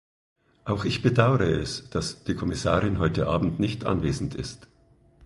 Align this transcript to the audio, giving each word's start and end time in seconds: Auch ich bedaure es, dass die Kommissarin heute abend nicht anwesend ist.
Auch 0.65 0.83
ich 0.83 1.03
bedaure 1.03 1.47
es, 1.59 1.91
dass 1.91 2.23
die 2.23 2.33
Kommissarin 2.33 2.97
heute 2.97 3.27
abend 3.27 3.59
nicht 3.59 3.85
anwesend 3.85 4.33
ist. 4.33 4.67